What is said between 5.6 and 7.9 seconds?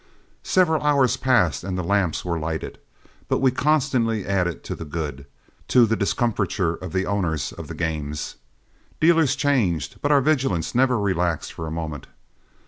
to the discomfiture of the owners of the